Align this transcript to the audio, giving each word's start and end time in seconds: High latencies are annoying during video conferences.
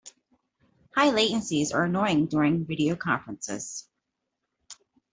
High 0.95 1.11
latencies 1.11 1.75
are 1.75 1.83
annoying 1.83 2.25
during 2.25 2.65
video 2.65 2.95
conferences. 2.95 3.87